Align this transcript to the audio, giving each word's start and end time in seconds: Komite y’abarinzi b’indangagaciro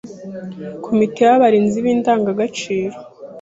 Komite 0.85 1.19
y’abarinzi 1.27 1.77
b’indangagaciro 1.85 2.97